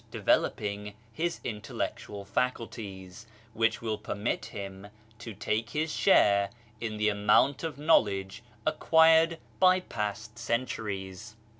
134 0.09 0.23
BAHAISM 0.23 0.25
developing 0.41 0.93
his 1.13 1.39
intellectual 1.43 2.25
faculties, 2.25 3.27
which 3.53 3.83
will 3.83 3.99
permit 3.99 4.45
him 4.45 4.87
to 5.19 5.35
take 5.35 5.69
his 5.69 5.93
share 5.93 6.49
in 6.79 6.97
the 6.97 7.07
amount 7.09 7.63
of 7.63 7.77
knowledge 7.77 8.41
acquired 8.65 9.37
by 9.59 9.79
past 9.79 10.39
centuries. 10.39 11.35